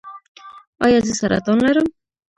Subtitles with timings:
[0.83, 1.87] ایا زه سرطان لرم؟